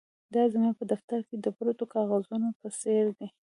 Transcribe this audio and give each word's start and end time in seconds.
دا 0.33 0.43
زما 0.53 0.69
په 0.79 0.83
دفتر 0.91 1.19
کې 1.27 1.35
د 1.39 1.47
پرتو 1.57 1.83
کاغذونو 1.93 2.49
په 2.59 2.67
څیر 2.79 3.05
دي 3.17 3.27